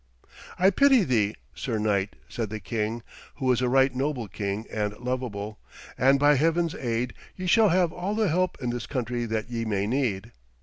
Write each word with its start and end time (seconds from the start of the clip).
'I 0.57 0.71
pity 0.71 1.03
thee, 1.03 1.35
sir 1.53 1.77
knight,' 1.77 2.15
said 2.27 2.49
the 2.49 2.59
king, 2.59 3.03
who 3.35 3.45
was 3.45 3.61
a 3.61 3.69
right 3.69 3.93
noble 3.93 4.27
king 4.27 4.65
and 4.71 4.97
lovable, 4.97 5.59
'and 5.95 6.17
by 6.19 6.33
Heaven's 6.37 6.73
aid, 6.73 7.13
ye 7.35 7.45
shall 7.45 7.69
have 7.69 7.93
all 7.93 8.15
the 8.15 8.27
help 8.29 8.57
in 8.59 8.71
this 8.71 8.87
country 8.87 9.27
that 9.27 9.51
ye 9.51 9.63
may 9.63 9.85
need.' 9.85 10.31